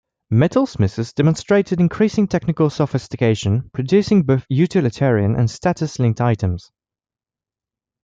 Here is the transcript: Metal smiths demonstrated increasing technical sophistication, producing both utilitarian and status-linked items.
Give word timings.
Metal 0.31 0.65
smiths 0.65 1.13
demonstrated 1.13 1.79
increasing 1.79 2.27
technical 2.27 2.71
sophistication, 2.71 3.69
producing 3.71 4.23
both 4.23 4.47
utilitarian 4.49 5.35
and 5.35 5.47
status-linked 5.47 6.19
items. 6.19 6.71